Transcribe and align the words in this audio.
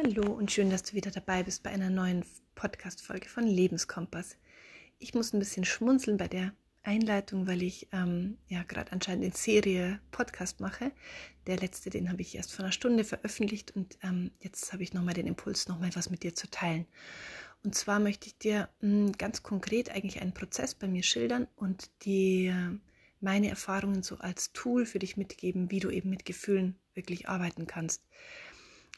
Hallo 0.00 0.32
und 0.32 0.52
schön, 0.52 0.70
dass 0.70 0.84
du 0.84 0.92
wieder 0.92 1.10
dabei 1.10 1.42
bist 1.42 1.64
bei 1.64 1.70
einer 1.70 1.90
neuen 1.90 2.24
Podcast-Folge 2.54 3.28
von 3.28 3.44
Lebenskompass. 3.44 4.36
Ich 5.00 5.12
muss 5.12 5.32
ein 5.32 5.40
bisschen 5.40 5.64
schmunzeln 5.64 6.18
bei 6.18 6.28
der 6.28 6.52
Einleitung, 6.84 7.48
weil 7.48 7.62
ich 7.62 7.88
ähm, 7.90 8.38
ja 8.46 8.62
gerade 8.62 8.92
anscheinend 8.92 9.24
in 9.24 9.32
Serie 9.32 9.98
Podcast 10.12 10.60
mache. 10.60 10.92
Der 11.48 11.56
letzte, 11.56 11.90
den 11.90 12.10
habe 12.10 12.22
ich 12.22 12.36
erst 12.36 12.52
vor 12.52 12.64
einer 12.64 12.70
Stunde 12.70 13.02
veröffentlicht 13.02 13.74
und 13.74 13.98
ähm, 14.04 14.30
jetzt 14.38 14.72
habe 14.72 14.84
ich 14.84 14.92
nochmal 14.92 15.14
den 15.14 15.26
Impuls, 15.26 15.66
nochmal 15.66 15.90
was 15.94 16.10
mit 16.10 16.22
dir 16.22 16.34
zu 16.34 16.48
teilen. 16.48 16.86
Und 17.64 17.74
zwar 17.74 17.98
möchte 17.98 18.28
ich 18.28 18.38
dir 18.38 18.68
mh, 18.80 19.06
hm, 19.06 19.12
ganz 19.18 19.42
konkret 19.42 19.90
eigentlich 19.90 20.20
einen 20.20 20.34
Prozess 20.34 20.76
bei 20.76 20.86
mir 20.86 21.02
schildern 21.02 21.48
und 21.56 21.90
äh, 22.06 22.52
meine 23.20 23.48
Erfahrungen 23.48 24.04
so 24.04 24.18
als 24.18 24.52
Tool 24.52 24.86
für 24.86 25.00
dich 25.00 25.16
mitgeben, 25.16 25.72
wie 25.72 25.80
du 25.80 25.90
eben 25.90 26.08
mit 26.08 26.24
Gefühlen 26.24 26.76
wirklich 26.94 27.28
arbeiten 27.28 27.66
kannst 27.66 28.04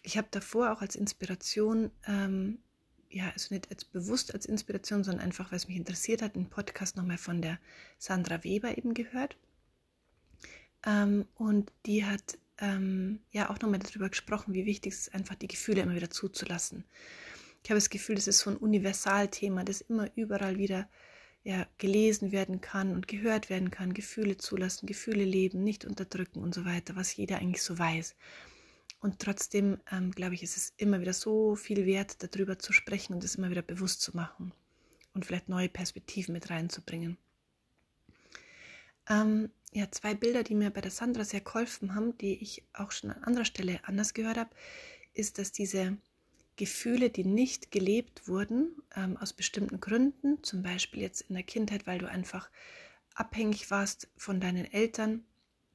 ich 0.03 0.17
habe 0.17 0.29
davor 0.31 0.73
auch 0.73 0.81
als 0.81 0.97
Inspiration, 0.97 1.91
ähm, 2.07 2.59
ja, 3.11 3.31
also 3.31 3.55
nicht 3.55 3.71
als 3.71 3.85
bewusst 3.85 4.35
als 4.35 4.47
Inspiration, 4.47 5.05
sondern 5.05 5.25
einfach, 5.25 5.51
weil 5.51 5.57
es 5.57 5.69
mich 5.69 5.77
interessiert 5.77 6.23
hat, 6.23 6.37
einen 6.37 6.49
Podcast 6.49 6.97
nochmal 6.97 7.19
von 7.19 7.43
der 7.43 7.59
Sandra 7.99 8.45
Weber 8.45 8.79
eben 8.79 8.95
gehört. 8.95 9.37
Ähm, 10.87 11.27
und 11.35 11.73
die 11.87 12.05
hat 12.05 12.39
ähm, 12.59 13.21
ja 13.31 13.51
auch 13.51 13.59
nochmal 13.61 13.81
darüber 13.81 14.09
gesprochen, 14.09 14.55
wie 14.55 14.67
wichtig 14.67 14.93
es 14.93 15.01
ist, 15.01 15.15
einfach 15.15 15.35
die 15.35 15.49
Gefühle 15.49 15.83
immer 15.83 15.95
wieder 15.95 16.11
zuzulassen. 16.11 16.85
Ich 17.63 17.71
habe 17.71 17.79
das 17.79 17.91
Gefühl, 17.91 18.15
das 18.15 18.29
ist 18.29 18.39
so 18.39 18.51
ein 18.51 18.57
Universalthema, 18.57 19.65
das 19.65 19.83
immer 19.83 20.09
überall 20.15 20.57
wieder 20.57 20.89
ja, 21.43 21.67
gelesen 21.79 22.33
werden 22.33 22.61
kann 22.61 22.93
und 22.93 23.09
gehört 23.09 23.51
werden 23.51 23.71
kann. 23.71 23.95
Gefühle 23.95 24.37
zulassen, 24.37 24.87
Gefühle 24.87 25.25
leben, 25.25 25.63
nicht 25.63 25.85
unterdrücken 25.85 26.41
und 26.41 26.55
so 26.55 26.65
weiter, 26.65 26.97
was 26.97 27.15
jeder 27.17 27.39
eigentlich 27.39 27.63
so 27.63 27.79
weiß. 27.79 28.15
Und 29.01 29.19
trotzdem, 29.19 29.79
ähm, 29.91 30.11
glaube 30.11 30.35
ich, 30.35 30.43
ist 30.43 30.57
es 30.57 30.75
immer 30.77 31.01
wieder 31.01 31.15
so 31.15 31.57
viel 31.57 31.87
wert, 31.87 32.23
darüber 32.23 32.59
zu 32.59 32.73
sprechen 32.73 33.15
und 33.15 33.25
es 33.25 33.37
immer 33.37 33.51
wieder 33.51 33.63
bewusst 33.63 34.03
zu 34.03 34.15
machen 34.15 34.53
und 35.15 35.25
vielleicht 35.25 35.49
neue 35.49 35.69
Perspektiven 35.69 36.33
mit 36.33 36.51
reinzubringen. 36.51 37.17
Ähm, 39.09 39.51
ja, 39.73 39.91
zwei 39.91 40.15
Bilder, 40.15 40.43
die 40.43 40.55
mir 40.55 40.71
bei 40.71 40.81
der 40.81 40.91
Sandra 40.91 41.25
sehr 41.25 41.41
geholfen 41.41 41.95
haben, 41.95 42.17
die 42.19 42.43
ich 42.43 42.65
auch 42.75 42.91
schon 42.91 43.11
an 43.11 43.25
anderer 43.25 43.45
Stelle 43.45 43.81
anders 43.85 44.15
gehört 44.15 44.37
habe, 44.37 44.51
ist, 45.15 45.39
dass 45.39 45.51
diese 45.51 45.97
Gefühle, 46.57 47.09
die 47.09 47.25
nicht 47.25 47.71
gelebt 47.71 48.29
wurden, 48.29 48.83
ähm, 48.95 49.17
aus 49.17 49.33
bestimmten 49.33 49.81
Gründen, 49.81 50.43
zum 50.43 50.63
Beispiel 50.63 51.01
jetzt 51.01 51.23
in 51.23 51.35
der 51.35 51.43
Kindheit, 51.45 51.87
weil 51.87 51.99
du 51.99 52.09
einfach 52.09 52.51
abhängig 53.15 53.71
warst 53.71 54.09
von 54.17 54.41
deinen 54.41 54.71
Eltern, 54.71 55.25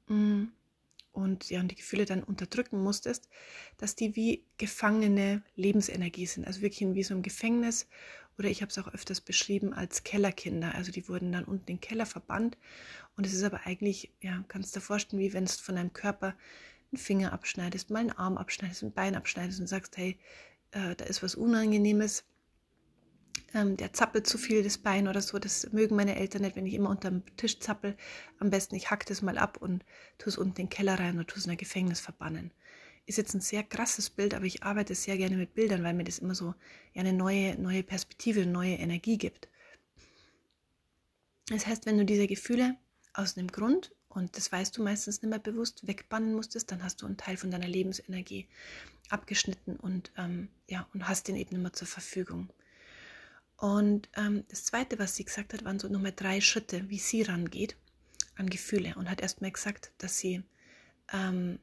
mh, 0.07 0.15
mm, 0.15 0.51
und 1.15 1.49
ja, 1.49 1.59
und 1.59 1.69
die 1.69 1.75
Gefühle 1.75 2.05
dann 2.05 2.23
unterdrücken 2.23 2.81
musstest, 2.81 3.29
dass 3.77 3.95
die 3.95 4.15
wie 4.15 4.43
gefangene 4.57 5.43
Lebensenergie 5.55 6.25
sind, 6.25 6.45
also 6.45 6.61
wirklich 6.61 6.93
wie 6.93 7.03
so 7.03 7.13
ein 7.13 7.21
Gefängnis. 7.21 7.87
Oder 8.37 8.49
ich 8.49 8.61
habe 8.61 8.69
es 8.69 8.77
auch 8.77 8.93
öfters 8.93 9.21
beschrieben 9.21 9.73
als 9.73 10.03
Kellerkinder, 10.03 10.75
also 10.75 10.91
die 10.91 11.07
wurden 11.07 11.31
dann 11.31 11.45
unten 11.45 11.71
in 11.71 11.77
den 11.77 11.81
Keller 11.81 12.05
verbannt. 12.05 12.57
Und 13.15 13.25
es 13.25 13.33
ist 13.33 13.43
aber 13.43 13.65
eigentlich, 13.65 14.11
ja, 14.21 14.43
kannst 14.49 14.75
du 14.75 14.79
dir 14.79 14.85
vorstellen, 14.85 15.21
wie 15.21 15.31
wenn 15.31 15.45
du 15.45 15.51
von 15.51 15.75
deinem 15.75 15.93
Körper 15.93 16.35
einen 16.91 16.99
Finger 16.99 17.31
abschneidest, 17.31 17.89
mal 17.89 17.99
einen 17.99 18.11
Arm 18.11 18.37
abschneidest, 18.37 18.83
ein 18.83 18.91
Bein 18.91 19.15
abschneidest 19.15 19.61
und 19.61 19.67
sagst, 19.67 19.95
hey, 19.95 20.19
äh, 20.71 20.95
da 20.95 21.05
ist 21.05 21.23
was 21.23 21.35
Unangenehmes, 21.35 22.25
ähm, 23.55 23.77
der 23.77 23.93
zappelt 23.93 24.27
zu 24.27 24.37
viel 24.37 24.61
das 24.63 24.77
Bein 24.77 25.07
oder 25.07 25.21
so. 25.21 25.39
Das 25.39 25.71
mögen 25.71 25.95
meine 25.95 26.15
Eltern 26.17 26.41
nicht, 26.41 26.55
wenn 26.55 26.67
ich 26.67 26.73
immer 26.73 26.89
unter 26.89 27.09
dem 27.09 27.23
Tisch 27.37 27.59
zappel. 27.59 27.95
Am 28.39 28.49
besten, 28.49 28.75
ich 28.75 28.91
hack 28.91 29.05
das 29.05 29.21
mal 29.21 29.37
ab 29.37 29.57
und 29.59 29.83
tue 30.17 30.29
es 30.29 30.37
unten 30.37 30.61
in 30.61 30.67
den 30.67 30.69
Keller 30.69 30.99
rein 30.99 31.15
oder 31.15 31.25
tue 31.25 31.39
es 31.39 31.45
in 31.45 31.51
ein 31.51 31.57
Gefängnis 31.57 32.01
verbannen. 32.01 32.51
Ist 33.05 33.17
jetzt 33.17 33.33
ein 33.33 33.41
sehr 33.41 33.63
krasses 33.63 34.09
Bild, 34.09 34.33
aber 34.33 34.45
ich 34.45 34.63
arbeite 34.63 34.93
sehr 34.93 35.17
gerne 35.17 35.37
mit 35.37 35.53
Bildern, 35.53 35.83
weil 35.83 35.93
mir 35.93 36.03
das 36.03 36.19
immer 36.19 36.35
so 36.35 36.53
eine 36.95 37.13
neue, 37.13 37.55
neue 37.59 37.83
Perspektive, 37.83 38.45
neue 38.45 38.75
Energie 38.75 39.17
gibt. 39.17 39.47
Das 41.47 41.65
heißt, 41.65 41.85
wenn 41.85 41.97
du 41.97 42.05
diese 42.05 42.27
Gefühle 42.27 42.75
aus 43.13 43.37
einem 43.37 43.47
Grund, 43.47 43.93
und 44.09 44.35
das 44.37 44.51
weißt 44.51 44.75
du 44.77 44.83
meistens 44.83 45.21
nicht 45.21 45.29
mehr 45.29 45.39
bewusst, 45.39 45.87
wegbannen 45.87 46.33
musstest, 46.33 46.71
dann 46.71 46.83
hast 46.83 47.01
du 47.01 47.05
einen 47.05 47.17
Teil 47.17 47.37
von 47.37 47.51
deiner 47.51 47.67
Lebensenergie 47.67 48.47
abgeschnitten 49.09 49.75
und, 49.75 50.11
ähm, 50.17 50.49
ja, 50.67 50.87
und 50.93 51.07
hast 51.07 51.27
den 51.27 51.35
eben 51.35 51.55
immer 51.55 51.73
zur 51.73 51.87
Verfügung. 51.87 52.49
Und 53.65 54.09
ähm, 54.15 54.43
das 54.49 54.63
Zweite, 54.63 54.99
was 54.99 55.15
sie 55.15 55.25
gesagt 55.25 55.51
hat, 55.51 55.65
waren 55.65 55.79
so 55.79 55.87
nochmal 55.87 56.13
drei 56.15 56.39
Schritte, 56.39 56.87
wie 56.87 56.99
sie 56.99 57.23
rangeht 57.23 57.75
an 58.35 58.47
Gefühle. 58.47 58.93
Und 58.95 59.09
hat 59.09 59.21
erstmal 59.21 59.49
gesagt, 59.49 59.91
dass 59.97 60.19
sie 60.19 60.43
ähm, 61.11 61.57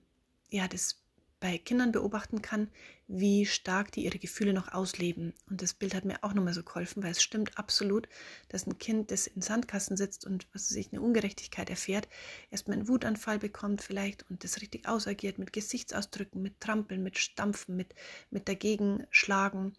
ja 0.51 0.67
das 0.67 1.01
bei 1.39 1.59
Kindern 1.59 1.93
beobachten 1.93 2.43
kann, 2.43 2.69
wie 3.07 3.47
stark 3.47 3.93
die 3.93 4.05
ihre 4.05 4.19
Gefühle 4.19 4.53
noch 4.53 4.73
ausleben. 4.73 5.33
Und 5.49 5.63
das 5.63 5.75
Bild 5.75 5.95
hat 5.95 6.05
mir 6.05 6.25
auch 6.25 6.35
nochmal 6.35 6.55
so 6.55 6.65
geholfen, 6.65 7.05
weil 7.05 7.13
es 7.13 7.23
stimmt 7.23 7.57
absolut, 7.57 8.09
dass 8.49 8.67
ein 8.67 8.79
Kind, 8.79 9.13
das 9.13 9.29
in 9.29 9.41
Sandkasten 9.41 9.97
sitzt 9.97 10.27
und 10.27 10.49
was 10.53 10.69
sich 10.69 10.91
eine 10.91 11.03
Ungerechtigkeit 11.03 11.71
erfährt, 11.71 12.09
erstmal 12.51 12.79
einen 12.79 12.89
Wutanfall 12.89 13.39
bekommt 13.39 13.81
vielleicht 13.81 14.29
und 14.29 14.43
das 14.43 14.61
richtig 14.61 14.89
ausagiert 14.89 15.39
mit 15.39 15.53
Gesichtsausdrücken, 15.53 16.43
mit 16.43 16.59
Trampeln, 16.59 17.05
mit 17.05 17.17
Stampfen, 17.17 17.77
mit, 17.77 17.95
mit 18.31 18.49
dagegen 18.49 19.07
schlagen, 19.11 19.77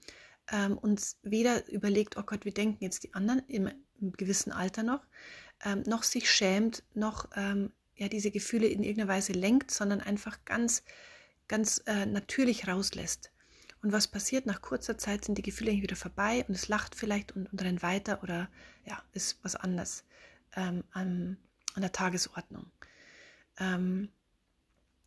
ähm, 0.51 0.77
uns 0.77 1.17
weder 1.23 1.67
überlegt, 1.69 2.17
oh 2.17 2.23
Gott, 2.23 2.45
wie 2.45 2.51
denken 2.51 2.83
jetzt 2.83 3.03
die 3.03 3.13
anderen 3.13 3.43
im, 3.47 3.69
im 3.99 4.11
gewissen 4.13 4.51
Alter 4.51 4.83
noch, 4.83 5.05
ähm, 5.63 5.83
noch 5.85 6.03
sich 6.03 6.29
schämt, 6.29 6.83
noch 6.93 7.29
ähm, 7.35 7.71
ja, 7.95 8.07
diese 8.07 8.31
Gefühle 8.31 8.67
in 8.67 8.83
irgendeiner 8.83 9.11
Weise 9.11 9.33
lenkt, 9.33 9.71
sondern 9.71 10.01
einfach 10.01 10.43
ganz, 10.45 10.83
ganz 11.47 11.81
äh, 11.85 12.05
natürlich 12.05 12.67
rauslässt. 12.67 13.31
Und 13.81 13.91
was 13.91 14.07
passiert? 14.07 14.45
Nach 14.45 14.61
kurzer 14.61 14.97
Zeit 14.97 15.25
sind 15.25 15.37
die 15.37 15.41
Gefühle 15.43 15.73
wieder 15.73 15.97
vorbei 15.97 16.45
und 16.47 16.55
es 16.55 16.69
lacht 16.69 16.95
vielleicht 16.95 17.33
und, 17.33 17.51
und 17.51 17.61
rennt 17.61 17.83
weiter 17.83 18.23
oder 18.23 18.49
ja, 18.85 19.01
ist 19.11 19.39
was 19.43 19.55
anderes 19.55 20.05
ähm, 20.55 20.83
an, 20.91 21.37
an, 21.73 21.81
der 21.81 21.91
Tagesordnung. 21.91 22.71
Ähm, 23.59 24.09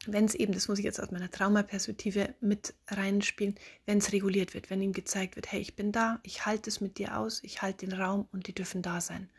wenn 0.07 0.25
es 0.25 0.35
eben, 0.35 0.53
das 0.53 0.69
muss 0.69 0.79
ich 0.79 0.85
jetzt 0.85 1.01
aus 1.01 1.11
meiner 1.11 1.31
Traumaperspektive 1.31 2.35
mit 2.41 2.75
reinspielen, 2.89 3.57
wenn 3.87 3.99
es 3.99 4.13
reguliert 4.13 4.55
wird, 4.55 4.71
wenn 4.71 4.83
ihm 4.83 4.93
gezeigt 4.93 5.37
wird, 5.37 5.51
hey, 5.51 5.61
ich 5.61 5.75
bin 5.75 5.93
da, 5.93 6.21
ich 6.23 6.47
halte 6.47 6.71
es 6.71 6.81
mit 6.81 6.99
dir 6.99 7.19
aus, 7.19 7.43
ich 7.43 7.63
halte 7.63 7.87
den 7.87 7.99
Raum 7.99 8.29
und 8.33 8.47
die 8.47 8.55
dürfen 8.55 8.83
da 8.83 9.01
sein. 9.01 9.31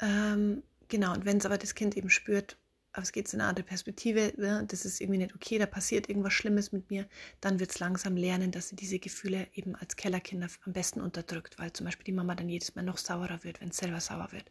Ähm, 0.00 0.62
genau, 0.88 1.12
und 1.12 1.24
wenn 1.24 1.38
es 1.38 1.46
aber 1.46 1.58
das 1.58 1.74
Kind 1.74 1.96
eben 1.96 2.10
spürt, 2.10 2.58
aber 2.92 3.02
es 3.02 3.12
geht 3.12 3.32
in 3.32 3.40
eine 3.40 3.48
andere 3.48 3.64
Perspektive, 3.64 4.32
ne, 4.36 4.64
das 4.66 4.84
ist 4.84 5.00
irgendwie 5.00 5.18
nicht 5.18 5.34
okay, 5.34 5.58
da 5.58 5.66
passiert 5.66 6.08
irgendwas 6.08 6.32
Schlimmes 6.32 6.72
mit 6.72 6.90
mir, 6.90 7.06
dann 7.40 7.60
wird 7.60 7.70
es 7.70 7.78
langsam 7.78 8.16
lernen, 8.16 8.50
dass 8.50 8.68
sie 8.68 8.76
diese 8.76 8.98
Gefühle 8.98 9.46
eben 9.54 9.76
als 9.76 9.96
Kellerkinder 9.96 10.48
am 10.64 10.72
besten 10.72 11.00
unterdrückt, 11.00 11.58
weil 11.58 11.72
zum 11.72 11.86
Beispiel 11.86 12.04
die 12.04 12.12
Mama 12.12 12.34
dann 12.34 12.48
jedes 12.48 12.74
Mal 12.74 12.82
noch 12.82 12.98
saurer 12.98 13.44
wird, 13.44 13.60
wenn 13.60 13.68
es 13.68 13.76
selber 13.76 14.00
sauer 14.00 14.32
wird. 14.32 14.50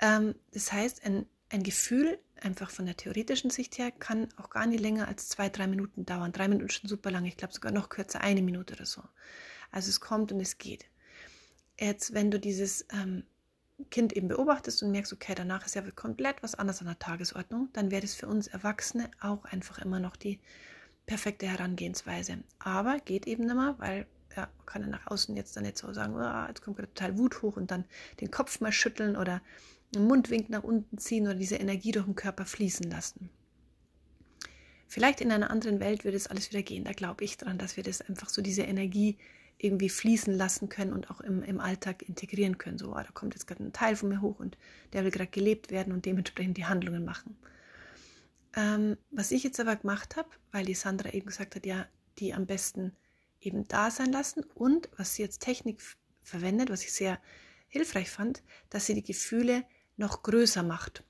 Ähm, 0.00 0.34
das 0.52 0.72
heißt, 0.72 1.04
ein 1.04 1.26
ein 1.50 1.62
Gefühl, 1.62 2.18
einfach 2.40 2.70
von 2.70 2.86
der 2.86 2.96
theoretischen 2.96 3.50
Sicht 3.50 3.78
her, 3.78 3.90
kann 3.90 4.28
auch 4.36 4.50
gar 4.50 4.66
nicht 4.66 4.80
länger 4.80 5.08
als 5.08 5.28
zwei, 5.28 5.48
drei 5.48 5.66
Minuten 5.66 6.04
dauern. 6.04 6.32
Drei 6.32 6.48
Minuten 6.48 6.70
schon 6.70 6.88
super 6.88 7.10
lang, 7.10 7.24
ich 7.24 7.36
glaube 7.36 7.54
sogar 7.54 7.72
noch 7.72 7.88
kürzer, 7.88 8.20
eine 8.20 8.42
Minute 8.42 8.74
oder 8.74 8.86
so. 8.86 9.02
Also 9.70 9.88
es 9.88 10.00
kommt 10.00 10.32
und 10.32 10.40
es 10.40 10.58
geht. 10.58 10.86
Jetzt, 11.78 12.12
wenn 12.12 12.30
du 12.30 12.38
dieses 12.38 12.86
ähm, 12.92 13.24
Kind 13.90 14.12
eben 14.12 14.28
beobachtest 14.28 14.82
und 14.82 14.90
merkst, 14.90 15.12
okay, 15.12 15.34
danach 15.34 15.64
ist 15.64 15.74
ja 15.74 15.82
komplett 15.92 16.42
was 16.42 16.54
anderes 16.54 16.80
an 16.80 16.88
der 16.88 16.98
Tagesordnung, 16.98 17.68
dann 17.72 17.90
wäre 17.90 18.02
das 18.02 18.14
für 18.14 18.26
uns 18.26 18.48
Erwachsene 18.48 19.10
auch 19.20 19.44
einfach 19.44 19.78
immer 19.78 20.00
noch 20.00 20.16
die 20.16 20.40
perfekte 21.06 21.46
Herangehensweise. 21.46 22.38
Aber 22.58 22.98
geht 22.98 23.26
eben 23.26 23.44
nicht 23.44 23.54
mehr, 23.54 23.76
weil 23.78 24.06
ja, 24.36 24.48
kann 24.66 24.82
ja 24.82 24.88
nach 24.88 25.06
außen 25.06 25.36
jetzt 25.36 25.56
dann 25.56 25.64
nicht 25.64 25.78
so 25.78 25.92
sagen, 25.92 26.14
oh, 26.16 26.48
jetzt 26.48 26.62
kommt 26.62 26.76
gerade 26.76 26.92
total 26.92 27.18
Wut 27.18 27.42
hoch 27.42 27.56
und 27.56 27.70
dann 27.70 27.84
den 28.20 28.30
Kopf 28.30 28.60
mal 28.60 28.72
schütteln 28.72 29.16
oder 29.16 29.40
den 29.94 30.06
Mundwink 30.06 30.50
nach 30.50 30.62
unten 30.62 30.98
ziehen 30.98 31.24
oder 31.24 31.34
diese 31.34 31.56
Energie 31.56 31.92
durch 31.92 32.04
den 32.04 32.14
Körper 32.14 32.44
fließen 32.44 32.90
lassen. 32.90 33.30
Vielleicht 34.86 35.20
in 35.20 35.30
einer 35.32 35.50
anderen 35.50 35.80
Welt 35.80 36.04
würde 36.04 36.16
es 36.16 36.26
alles 36.26 36.50
wieder 36.50 36.62
gehen. 36.62 36.84
Da 36.84 36.92
glaube 36.92 37.24
ich 37.24 37.36
dran, 37.36 37.58
dass 37.58 37.76
wir 37.76 37.84
das 37.84 38.00
einfach 38.00 38.28
so 38.28 38.40
diese 38.40 38.62
Energie 38.62 39.18
irgendwie 39.58 39.88
fließen 39.88 40.32
lassen 40.34 40.68
können 40.68 40.92
und 40.92 41.10
auch 41.10 41.20
im, 41.20 41.42
im 41.42 41.60
Alltag 41.60 42.02
integrieren 42.02 42.58
können. 42.58 42.78
So, 42.78 42.92
oh, 42.92 42.96
da 42.96 43.10
kommt 43.12 43.34
jetzt 43.34 43.46
gerade 43.46 43.64
ein 43.64 43.72
Teil 43.72 43.96
von 43.96 44.08
mir 44.08 44.22
hoch 44.22 44.38
und 44.38 44.56
der 44.92 45.04
will 45.04 45.10
gerade 45.10 45.30
gelebt 45.30 45.70
werden 45.70 45.92
und 45.92 46.06
dementsprechend 46.06 46.56
die 46.56 46.64
Handlungen 46.64 47.04
machen. 47.04 47.36
Ähm, 48.56 48.96
was 49.10 49.30
ich 49.30 49.42
jetzt 49.42 49.60
aber 49.60 49.76
gemacht 49.76 50.16
habe, 50.16 50.28
weil 50.52 50.64
die 50.64 50.74
Sandra 50.74 51.10
eben 51.10 51.26
gesagt 51.26 51.56
hat, 51.56 51.66
ja, 51.66 51.86
die 52.18 52.32
am 52.32 52.46
besten 52.46 52.92
eben 53.40 53.66
da 53.68 53.90
sein 53.90 54.12
lassen 54.12 54.44
und 54.54 54.88
was 54.96 55.14
sie 55.14 55.22
jetzt 55.22 55.42
Technik 55.42 55.80
verwendet, 56.22 56.70
was 56.70 56.82
ich 56.82 56.92
sehr 56.92 57.20
hilfreich 57.68 58.10
fand, 58.10 58.42
dass 58.70 58.86
sie 58.86 58.94
die 58.94 59.02
Gefühle 59.02 59.64
noch 59.98 60.22
größer 60.22 60.62
macht. 60.62 61.04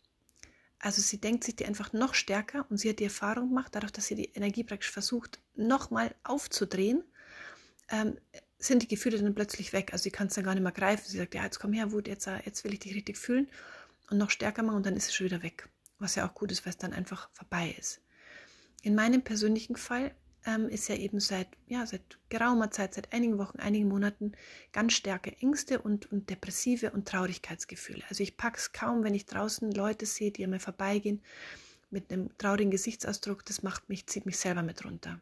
Also 0.81 1.03
sie 1.03 1.21
denkt 1.21 1.45
sich 1.45 1.57
die 1.57 1.67
einfach 1.67 1.93
noch 1.93 2.15
stärker 2.15 2.67
und 2.71 2.79
sie 2.79 2.91
hat 2.91 3.01
die 3.01 3.05
Erfahrung 3.05 3.49
gemacht, 3.49 3.75
dadurch, 3.75 3.93
dass 3.93 4.07
sie 4.07 4.15
die 4.15 4.33
Energie 4.35 4.65
praktisch 4.65 4.91
versucht, 4.91 5.41
nochmal 5.55 6.15
aufzudrehen, 6.23 7.03
ähm, 7.91 8.19
sind 8.59 8.83
die 8.83 8.89
Gefühle 8.89 9.19
dann 9.19 9.35
plötzlich 9.35 9.73
weg. 9.73 9.93
Also 9.93 10.05
sie 10.05 10.11
kann 10.11 10.29
es 10.29 10.35
dann 10.35 10.45
gar 10.45 10.55
nicht 10.55 10.63
mehr 10.63 10.73
greifen. 10.73 11.05
Sie 11.07 11.19
sagt, 11.19 11.35
ja, 11.35 11.45
jetzt 11.45 11.59
komm 11.59 11.73
her, 11.73 11.93
Wut, 11.93 12.09
jetzt, 12.09 12.27
äh, 12.27 12.41
jetzt 12.45 12.65
will 12.65 12.73
ich 12.73 12.81
dich 12.81 12.95
richtig 12.95 13.19
fühlen 13.19 13.49
und 14.11 14.19
noch 14.19 14.31
stärker 14.31 14.63
machen 14.63 14.77
und 14.77 14.87
dann 14.87 14.97
ist 14.97 15.09
es 15.09 15.15
schon 15.15 15.27
wieder 15.27 15.43
weg. 15.43 15.69
Was 15.99 16.15
ja 16.15 16.29
auch 16.29 16.35
gut 16.35 16.53
ist, 16.53 16.65
weil 16.65 16.71
es 16.71 16.79
dann 16.79 16.93
einfach 16.93 17.29
vorbei 17.33 17.75
ist. 17.79 18.01
In 18.83 18.95
meinem 18.95 19.23
persönlichen 19.23 19.77
Fall 19.77 20.15
ähm, 20.49 20.69
ist 20.69 20.89
ja 20.89 20.95
eben 20.95 21.21
seit, 21.21 21.49
ja, 21.67 21.85
seit 21.87 22.19
geraumer 22.31 22.71
Zeit, 22.71 22.95
seit 22.95 23.13
einigen 23.13 23.39
Wochen, 23.39 23.59
einigen 23.59 23.89
Monaten 23.89 24.33
ganz 24.73 24.95
starke 24.95 25.37
Ängste 25.41 25.81
und, 25.81 26.11
und 26.11 26.31
depressive 26.31 26.91
und 26.91 27.07
Traurigkeitsgefühle. 27.07 28.03
Also 28.09 28.23
ich 28.23 28.37
packe 28.37 28.57
es 28.57 28.73
kaum, 28.73 29.05
wenn 29.05 29.15
ich 29.15 29.27
draußen 29.27 29.71
Leute 29.73 30.07
sehe, 30.07 30.31
die 30.31 30.45
an 30.45 30.51
mir 30.51 30.61
vorbeigehen 30.61 31.23
mit 31.91 32.11
einem 32.11 32.37
traurigen 32.39 32.71
Gesichtsausdruck, 32.71 33.45
das 33.45 33.63
macht 33.63 33.89
mich, 33.89 34.07
zieht 34.07 34.27
mich 34.27 34.39
selber 34.39 34.63
mit 34.63 34.85
runter. 34.85 35.21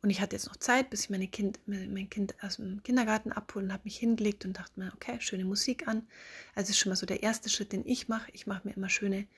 Und 0.00 0.10
ich 0.10 0.20
hatte 0.20 0.34
jetzt 0.34 0.46
noch 0.46 0.56
Zeit, 0.56 0.90
bis 0.90 1.04
ich 1.04 1.10
meine 1.10 1.28
kind, 1.28 1.60
mein 1.66 2.10
Kind 2.10 2.34
aus 2.42 2.56
dem 2.56 2.82
Kindergarten 2.82 3.30
abholen 3.30 3.66
und 3.66 3.72
habe 3.72 3.84
mich 3.84 3.96
hingelegt 3.96 4.44
und 4.44 4.58
dachte 4.58 4.80
mir, 4.80 4.92
okay, 4.94 5.20
schöne 5.20 5.44
Musik 5.44 5.86
an. 5.86 6.08
Also 6.56 6.70
ist 6.70 6.78
schon 6.78 6.90
mal 6.90 6.96
so 6.96 7.06
der 7.06 7.22
erste 7.22 7.48
Schritt, 7.48 7.72
den 7.72 7.86
ich 7.86 8.08
mache. 8.08 8.28
Ich 8.32 8.48
mache 8.48 8.66
mir 8.66 8.74
immer 8.74 8.88
schöne 8.88 9.28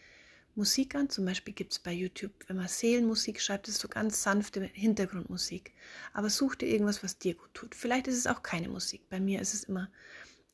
Musik 0.56 0.94
an. 0.94 1.10
Zum 1.10 1.24
Beispiel 1.24 1.54
gibt 1.54 1.72
es 1.72 1.78
bei 1.78 1.92
YouTube, 1.92 2.32
wenn 2.46 2.56
man 2.56 2.68
Seelenmusik 2.68 3.40
schreibt, 3.40 3.68
ist 3.68 3.80
so 3.80 3.88
ganz 3.88 4.22
sanfte 4.22 4.62
Hintergrundmusik. 4.62 5.72
Aber 6.12 6.30
such 6.30 6.56
dir 6.56 6.68
irgendwas, 6.68 7.02
was 7.02 7.18
dir 7.18 7.34
gut 7.34 7.52
tut. 7.54 7.74
Vielleicht 7.74 8.06
ist 8.06 8.16
es 8.16 8.26
auch 8.26 8.42
keine 8.42 8.68
Musik. 8.68 9.08
Bei 9.08 9.20
mir 9.20 9.40
ist 9.40 9.54
es 9.54 9.64
immer 9.64 9.90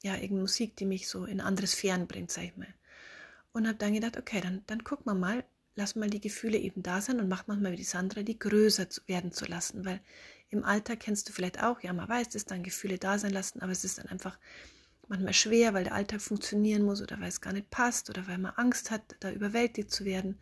ja 0.03 0.15
irgendeine 0.15 0.43
Musik, 0.43 0.77
die 0.77 0.87
mich 0.87 1.09
so 1.09 1.25
in 1.25 1.41
andere 1.41 1.67
Sphären 1.67 2.07
bringt, 2.07 2.31
sag 2.31 2.45
ich 2.45 2.57
mal. 2.57 2.75
Und 3.53 3.67
habe 3.67 3.79
dann 3.79 3.95
gedacht, 3.95 4.17
okay, 4.17 4.41
dann, 4.41 4.63
dann 4.67 4.85
guck 4.85 5.07
mal 5.07 5.15
mal, 5.15 5.45
lass 5.75 5.97
mal 5.97 6.11
die 6.11 6.21
Gefühle 6.21 6.59
eben 6.59 6.83
da 6.83 7.01
sein 7.01 7.21
und 7.21 7.29
mach 7.29 7.47
mal 7.47 7.73
wie 7.73 7.77
die 7.77 7.85
Sandra, 7.85 8.23
die 8.23 8.39
größer 8.39 8.87
werden 9.07 9.33
zu 9.33 9.45
lassen, 9.47 9.85
weil 9.85 10.01
im 10.51 10.65
Alltag 10.65 11.01
kennst 11.01 11.29
du 11.29 11.33
vielleicht 11.33 11.63
auch, 11.63 11.81
ja, 11.81 11.93
man 11.93 12.09
weiß, 12.09 12.29
dass 12.31 12.45
dann 12.45 12.63
Gefühle 12.63 12.99
da 12.99 13.19
sein 13.19 13.33
lassen, 13.33 13.61
aber 13.61 13.73
es 13.73 13.85
ist 13.85 13.99
dann 13.99 14.07
einfach 14.07 14.39
manchmal 15.11 15.35
schwer, 15.35 15.75
weil 15.75 15.85
der 15.85 15.95
Alltag 15.95 16.23
funktionieren 16.23 16.83
muss 16.83 17.03
oder 17.03 17.21
weil 17.21 17.29
es 17.29 17.41
gar 17.41 17.53
nicht 17.53 17.71
passt 17.71 18.09
oder 18.09 18.27
weil 18.27 18.39
man 18.39 18.55
Angst 18.57 18.91
hat, 18.91 19.03
da 19.21 19.31
überwältigt 19.31 19.91
zu 19.91 20.05
werden. 20.05 20.39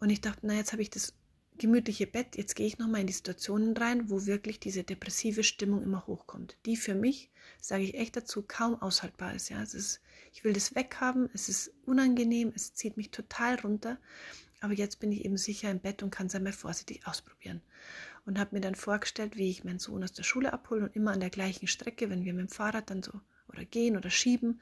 Und 0.00 0.10
ich 0.10 0.20
dachte, 0.20 0.40
na, 0.42 0.54
jetzt 0.54 0.72
habe 0.72 0.82
ich 0.82 0.90
das 0.90 1.14
gemütliche 1.58 2.06
Bett, 2.06 2.36
jetzt 2.36 2.54
gehe 2.54 2.66
ich 2.66 2.78
nochmal 2.78 3.00
in 3.00 3.08
die 3.08 3.12
Situationen 3.12 3.76
rein, 3.76 4.08
wo 4.08 4.26
wirklich 4.26 4.60
diese 4.60 4.84
depressive 4.84 5.42
Stimmung 5.42 5.82
immer 5.82 6.06
hochkommt, 6.06 6.56
die 6.64 6.76
für 6.76 6.94
mich, 6.94 7.30
sage 7.60 7.82
ich 7.82 7.94
echt 7.94 8.16
dazu, 8.16 8.44
kaum 8.46 8.80
aushaltbar 8.80 9.34
ist. 9.34 9.48
Ja, 9.48 9.60
es 9.60 9.74
ist, 9.74 10.00
ich 10.32 10.44
will 10.44 10.52
das 10.52 10.76
weghaben, 10.76 11.28
es 11.34 11.48
ist 11.48 11.72
unangenehm, 11.84 12.52
es 12.54 12.74
zieht 12.74 12.96
mich 12.96 13.10
total 13.10 13.56
runter 13.56 13.98
aber 14.60 14.72
jetzt 14.72 14.98
bin 14.98 15.12
ich 15.12 15.24
eben 15.24 15.36
sicher 15.36 15.70
im 15.70 15.80
Bett 15.80 16.02
und 16.02 16.10
kann 16.10 16.26
es 16.26 16.34
einmal 16.34 16.52
vorsichtig 16.52 17.06
ausprobieren. 17.06 17.62
Und 18.26 18.38
habe 18.38 18.56
mir 18.56 18.60
dann 18.60 18.74
vorgestellt, 18.74 19.36
wie 19.36 19.50
ich 19.50 19.64
meinen 19.64 19.78
Sohn 19.78 20.02
aus 20.02 20.12
der 20.12 20.24
Schule 20.24 20.52
abhole 20.52 20.84
und 20.84 20.96
immer 20.96 21.12
an 21.12 21.20
der 21.20 21.30
gleichen 21.30 21.66
Strecke, 21.66 22.10
wenn 22.10 22.24
wir 22.24 22.34
mit 22.34 22.48
dem 22.48 22.52
Fahrrad 22.52 22.90
dann 22.90 23.02
so 23.02 23.12
oder 23.48 23.64
gehen 23.64 23.96
oder 23.96 24.10
schieben, 24.10 24.60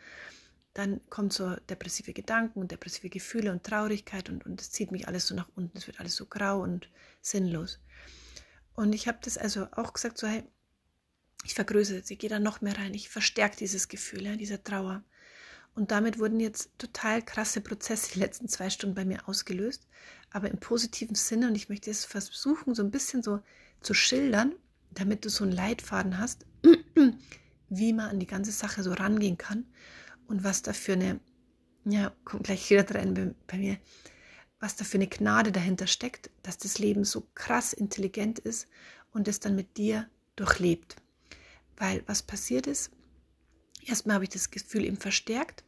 dann 0.75 1.01
kommt 1.09 1.33
so 1.33 1.57
depressive 1.71 2.13
Gedanken 2.13 2.61
und 2.61 2.71
depressive 2.71 3.09
Gefühle 3.09 3.51
und 3.51 3.65
Traurigkeit 3.65 4.29
und, 4.29 4.45
und 4.45 4.61
es 4.61 4.71
zieht 4.71 4.93
mich 4.93 5.09
alles 5.09 5.27
so 5.27 5.35
nach 5.35 5.49
unten. 5.57 5.79
Es 5.79 5.87
wird 5.87 6.01
alles 6.01 6.17
so 6.17 6.27
grau 6.27 6.61
und 6.61 6.91
sinnlos. 7.23 7.81
Und 8.75 8.95
ich 8.95 9.09
habe 9.09 9.19
das 9.23 9.39
also 9.39 9.69
auch 9.73 9.95
gesagt, 9.95 10.19
so 10.19 10.27
hey, 10.27 10.45
ich 11.45 11.55
vergrößere 11.55 12.03
ich 12.07 12.19
gehe 12.19 12.29
da 12.29 12.39
noch 12.39 12.61
mehr 12.61 12.77
rein, 12.77 12.93
ich 12.93 13.09
verstärke 13.09 13.57
dieses 13.57 13.89
Gefühl, 13.89 14.27
ja, 14.27 14.37
dieser 14.37 14.63
Trauer. 14.63 15.03
Und 15.75 15.91
damit 15.91 16.19
wurden 16.19 16.41
jetzt 16.41 16.71
total 16.79 17.23
krasse 17.23 17.61
Prozesse 17.61 18.13
die 18.15 18.19
letzten 18.19 18.49
zwei 18.49 18.69
Stunden 18.71 18.95
bei 18.95 19.05
mir 19.05 19.29
ausgelöst, 19.29 19.87
aber 20.31 20.51
im 20.51 20.59
positiven 20.59 21.15
Sinne. 21.15 21.49
Und 21.49 21.55
ich 21.55 21.69
möchte 21.69 21.91
es 21.91 22.05
versuchen, 22.05 22.75
so 22.75 22.83
ein 22.83 22.91
bisschen 22.91 23.23
so 23.23 23.41
zu 23.83 23.95
schildern, 23.95 24.55
damit 24.91 25.25
du 25.25 25.31
so 25.31 25.45
einen 25.45 25.53
Leitfaden 25.53 26.19
hast, 26.19 26.47
wie 27.69 27.93
man 27.93 28.11
an 28.11 28.21
die 28.21 28.27
ganze 28.27 28.53
Sache 28.53 28.83
so 28.83 28.93
rangehen 28.93 29.39
kann 29.39 29.65
und 30.27 30.45
was 30.45 30.63
da 30.63 30.73
für 30.73 30.95
eine, 30.95 31.21
ja, 31.85 32.13
kommt 32.25 32.45
gleich 32.45 32.69
wieder 32.71 32.95
rein 32.95 33.15
bei, 33.15 33.35
bei 33.47 33.59
mir, 33.59 33.79
was 34.61 34.77
da 34.77 34.85
für 34.85 34.99
eine 34.99 35.07
Gnade 35.07 35.53
dahinter 35.53 35.87
steckt, 35.87 36.31
dass 36.43 36.59
das 36.59 36.79
Leben 36.79 37.05
so 37.05 37.29
krass 37.35 37.73
intelligent 37.73 38.39
ist 38.39 38.69
und 39.13 39.29
es 39.29 39.41
dann 39.41 39.55
mit 39.55 39.77
dir 39.77 40.09
durchlebt. 40.35 40.97
Weil 41.77 42.03
was 42.07 42.23
passiert 42.23 42.67
ist, 42.67 42.91
erstmal 43.85 44.15
habe 44.15 44.25
ich 44.25 44.31
das 44.31 44.51
Gefühl 44.51 44.85
eben 44.85 44.97
verstärkt 44.97 45.66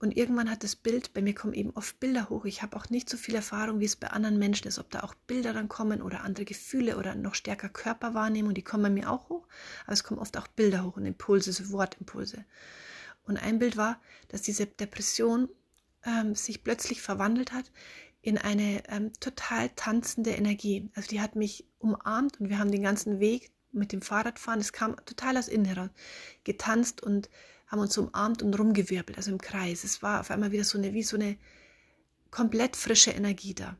und 0.00 0.16
irgendwann 0.16 0.50
hat 0.50 0.64
das 0.64 0.76
Bild, 0.76 1.12
bei 1.12 1.20
mir 1.20 1.34
kommen 1.34 1.52
eben 1.52 1.72
oft 1.76 2.00
Bilder 2.00 2.30
hoch. 2.30 2.46
Ich 2.46 2.62
habe 2.62 2.74
auch 2.74 2.88
nicht 2.88 3.10
so 3.10 3.18
viel 3.18 3.34
Erfahrung, 3.34 3.80
wie 3.80 3.84
es 3.84 3.96
bei 3.96 4.08
anderen 4.08 4.38
Menschen 4.38 4.66
ist, 4.66 4.78
ob 4.78 4.90
da 4.90 5.02
auch 5.02 5.14
Bilder 5.26 5.52
dann 5.52 5.68
kommen 5.68 6.00
oder 6.00 6.22
andere 6.22 6.46
Gefühle 6.46 6.96
oder 6.96 7.14
noch 7.14 7.34
stärker 7.34 7.68
Körperwahrnehmung, 7.68 8.54
die 8.54 8.62
kommen 8.62 8.84
bei 8.84 8.90
mir 8.90 9.10
auch 9.10 9.28
hoch. 9.28 9.46
Aber 9.84 9.92
es 9.92 10.02
kommen 10.02 10.18
oft 10.18 10.38
auch 10.38 10.46
Bilder 10.48 10.84
hoch 10.84 10.96
und 10.96 11.04
Impulse, 11.04 11.52
so 11.52 11.70
Wortimpulse. 11.70 12.46
Und 13.24 13.36
ein 13.36 13.58
Bild 13.58 13.76
war, 13.76 14.00
dass 14.28 14.40
diese 14.40 14.64
Depression 14.64 15.50
ähm, 16.06 16.34
sich 16.34 16.64
plötzlich 16.64 17.02
verwandelt 17.02 17.52
hat 17.52 17.70
in 18.22 18.38
eine 18.38 18.82
ähm, 18.88 19.12
total 19.20 19.68
tanzende 19.68 20.30
Energie. 20.30 20.88
Also 20.94 21.08
die 21.08 21.20
hat 21.20 21.36
mich 21.36 21.66
umarmt 21.78 22.40
und 22.40 22.48
wir 22.48 22.58
haben 22.58 22.72
den 22.72 22.82
ganzen 22.82 23.20
Weg 23.20 23.50
mit 23.70 23.92
dem 23.92 24.00
Fahrradfahren, 24.00 24.60
es 24.60 24.72
kam 24.72 24.96
total 25.04 25.36
aus 25.36 25.48
innen 25.48 25.66
heraus, 25.66 25.90
getanzt 26.44 27.02
und 27.02 27.28
haben 27.70 27.80
uns 27.80 27.96
umarmt 27.96 28.42
und 28.42 28.58
rumgewirbelt, 28.58 29.16
also 29.16 29.30
im 29.30 29.38
Kreis. 29.38 29.84
Es 29.84 30.02
war 30.02 30.20
auf 30.20 30.30
einmal 30.30 30.50
wieder 30.50 30.64
so 30.64 30.76
eine, 30.76 30.92
wie 30.92 31.04
so 31.04 31.16
eine 31.16 31.38
komplett 32.30 32.76
frische 32.76 33.12
Energie 33.12 33.54
da. 33.54 33.76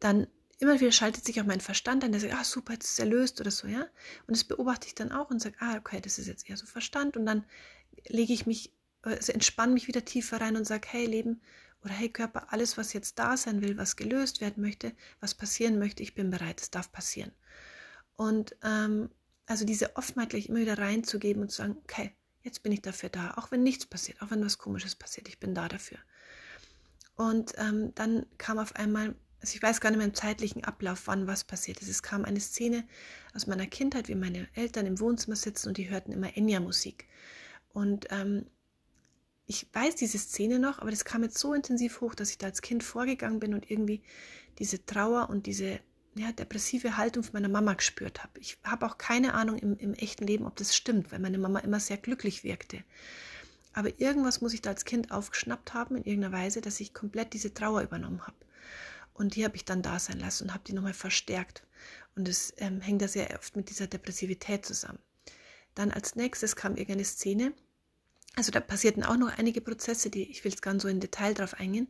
Dann 0.00 0.26
immer 0.58 0.80
wieder 0.80 0.92
schaltet 0.92 1.24
sich 1.24 1.40
auch 1.40 1.46
mein 1.46 1.60
Verstand 1.60 2.02
an, 2.02 2.12
der 2.12 2.20
sagt, 2.20 2.34
ah 2.34 2.44
super, 2.44 2.72
jetzt 2.72 2.90
ist 2.90 2.98
er 2.98 3.06
löst 3.06 3.40
oder 3.40 3.50
so, 3.50 3.68
ja. 3.68 3.86
Und 4.26 4.36
das 4.36 4.44
beobachte 4.44 4.88
ich 4.88 4.94
dann 4.94 5.12
auch 5.12 5.30
und 5.30 5.40
sage, 5.40 5.56
ah 5.60 5.76
okay, 5.76 6.00
das 6.00 6.18
ist 6.18 6.26
jetzt 6.26 6.48
eher 6.48 6.56
so 6.56 6.66
Verstand. 6.66 7.16
Und 7.16 7.24
dann 7.24 7.44
lege 8.08 8.32
ich 8.32 8.46
mich, 8.46 8.72
also 9.02 9.32
entspanne 9.32 9.72
mich 9.72 9.86
wieder 9.86 10.04
tiefer 10.04 10.40
rein 10.40 10.56
und 10.56 10.66
sage, 10.66 10.88
hey 10.90 11.06
Leben 11.06 11.40
oder 11.84 11.94
hey 11.94 12.08
Körper, 12.08 12.52
alles, 12.52 12.76
was 12.76 12.94
jetzt 12.94 13.18
da 13.18 13.36
sein 13.36 13.62
will, 13.62 13.76
was 13.76 13.94
gelöst 13.94 14.40
werden 14.40 14.62
möchte, 14.62 14.92
was 15.20 15.34
passieren 15.34 15.78
möchte, 15.78 16.02
ich 16.02 16.14
bin 16.14 16.30
bereit, 16.30 16.60
es 16.60 16.70
darf 16.70 16.90
passieren. 16.90 17.30
Und 18.16 18.56
ähm, 18.64 19.10
also 19.46 19.64
diese 19.64 19.96
Offenheit 19.96 20.30
gleich 20.30 20.48
immer 20.48 20.60
wieder 20.60 20.78
reinzugeben 20.78 21.42
und 21.42 21.50
zu 21.50 21.58
sagen, 21.58 21.76
okay, 21.82 22.12
jetzt 22.42 22.62
bin 22.62 22.72
ich 22.72 22.82
dafür 22.82 23.08
da, 23.08 23.34
auch 23.36 23.50
wenn 23.50 23.62
nichts 23.62 23.86
passiert, 23.86 24.20
auch 24.22 24.30
wenn 24.30 24.44
was 24.44 24.58
Komisches 24.58 24.94
passiert, 24.94 25.28
ich 25.28 25.38
bin 25.38 25.54
da 25.54 25.68
dafür. 25.68 25.98
Und 27.16 27.54
ähm, 27.56 27.94
dann 27.94 28.26
kam 28.38 28.58
auf 28.58 28.76
einmal, 28.76 29.14
also 29.40 29.54
ich 29.54 29.62
weiß 29.62 29.80
gar 29.80 29.90
nicht 29.90 29.98
mehr 29.98 30.06
im 30.06 30.14
zeitlichen 30.14 30.64
Ablauf, 30.64 31.06
wann 31.06 31.26
was 31.26 31.44
passiert 31.44 31.80
ist. 31.80 31.88
Es 31.88 32.02
kam 32.02 32.24
eine 32.24 32.40
Szene 32.40 32.84
aus 33.34 33.46
meiner 33.46 33.66
Kindheit, 33.66 34.08
wie 34.08 34.14
meine 34.14 34.48
Eltern 34.54 34.86
im 34.86 35.00
Wohnzimmer 35.00 35.36
sitzen 35.36 35.68
und 35.68 35.78
die 35.78 35.88
hörten 35.88 36.12
immer 36.12 36.36
Enya-Musik. 36.36 37.06
Und 37.72 38.06
ähm, 38.10 38.46
ich 39.46 39.66
weiß 39.72 39.94
diese 39.94 40.18
Szene 40.18 40.58
noch, 40.58 40.80
aber 40.80 40.90
das 40.90 41.04
kam 41.04 41.22
jetzt 41.22 41.38
so 41.38 41.54
intensiv 41.54 42.00
hoch, 42.00 42.14
dass 42.14 42.30
ich 42.30 42.38
da 42.38 42.46
als 42.46 42.62
Kind 42.62 42.82
vorgegangen 42.82 43.40
bin 43.40 43.54
und 43.54 43.70
irgendwie 43.70 44.02
diese 44.58 44.84
Trauer 44.84 45.30
und 45.30 45.46
diese 45.46 45.80
ja, 46.16 46.32
depressive 46.32 46.96
Haltung 46.96 47.22
von 47.22 47.34
meiner 47.34 47.48
Mama 47.48 47.74
gespürt 47.74 48.22
habe. 48.22 48.38
Ich 48.40 48.58
habe 48.64 48.86
auch 48.86 48.98
keine 48.98 49.34
Ahnung 49.34 49.58
im, 49.58 49.76
im 49.78 49.94
echten 49.94 50.26
Leben, 50.26 50.46
ob 50.46 50.56
das 50.56 50.74
stimmt, 50.74 51.12
weil 51.12 51.18
meine 51.18 51.38
Mama 51.38 51.60
immer 51.60 51.80
sehr 51.80 51.98
glücklich 51.98 52.42
wirkte. 52.42 52.82
Aber 53.74 54.00
irgendwas 54.00 54.40
muss 54.40 54.54
ich 54.54 54.62
da 54.62 54.70
als 54.70 54.86
Kind 54.86 55.10
aufgeschnappt 55.10 55.74
haben, 55.74 55.96
in 55.96 56.04
irgendeiner 56.04 56.36
Weise, 56.36 56.62
dass 56.62 56.80
ich 56.80 56.94
komplett 56.94 57.34
diese 57.34 57.52
Trauer 57.52 57.82
übernommen 57.82 58.26
habe. 58.26 58.36
Und 59.12 59.36
die 59.36 59.44
habe 59.44 59.56
ich 59.56 59.64
dann 59.64 59.82
da 59.82 59.98
sein 59.98 60.18
lassen 60.18 60.44
und 60.44 60.54
habe 60.54 60.64
die 60.66 60.72
nochmal 60.72 60.94
verstärkt. 60.94 61.62
Und 62.14 62.28
es 62.28 62.54
ähm, 62.56 62.80
hängt 62.80 63.02
da 63.02 63.08
sehr 63.08 63.28
oft 63.34 63.54
mit 63.54 63.68
dieser 63.68 63.86
Depressivität 63.86 64.64
zusammen. 64.64 64.98
Dann 65.74 65.90
als 65.90 66.16
nächstes 66.16 66.56
kam 66.56 66.72
irgendeine 66.76 67.04
Szene. 67.04 67.52
Also 68.34 68.50
da 68.50 68.60
passierten 68.60 69.04
auch 69.04 69.16
noch 69.16 69.36
einige 69.36 69.60
Prozesse, 69.60 70.08
die 70.08 70.30
ich 70.30 70.44
will 70.44 70.52
jetzt 70.52 70.62
gar 70.62 70.72
nicht 70.72 70.82
so 70.82 70.88
in 70.88 71.00
Detail 71.00 71.34
drauf 71.34 71.54
eingehen, 71.54 71.88